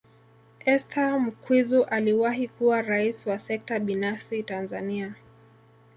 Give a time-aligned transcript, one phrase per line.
[0.65, 5.15] Esther Mkwizu aliwahi kuwa Rais wa Sekta Binafsi Tanzania